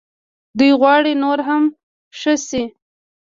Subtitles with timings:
[0.57, 1.63] دوی غواړي نور هم
[2.19, 2.63] ښه شي.